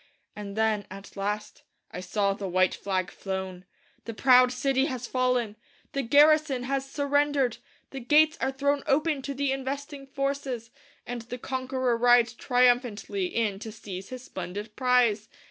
And 0.35 0.57
then, 0.57 0.87
at 0.89 1.15
last, 1.15 1.61
I 1.91 1.99
saw 1.99 2.33
the 2.33 2.47
white 2.47 2.73
flag 2.73 3.11
flown. 3.11 3.65
The 4.05 4.15
proud 4.15 4.51
city 4.51 4.85
has 4.85 5.05
fallen; 5.05 5.57
the 5.91 6.01
garrison 6.01 6.63
has 6.63 6.89
surrendered; 6.89 7.59
the 7.91 7.99
gates 7.99 8.35
are 8.41 8.51
thrown 8.51 8.81
open 8.87 9.21
to 9.21 9.35
the 9.35 9.51
investing 9.51 10.07
forces; 10.07 10.71
and 11.05 11.21
the 11.21 11.37
conqueror 11.37 11.95
rides 11.95 12.33
triumphantly 12.33 13.25
in 13.27 13.59
to 13.59 13.71
seize 13.71 14.09
his 14.09 14.23
splendid 14.23 14.75
prize! 14.75 15.29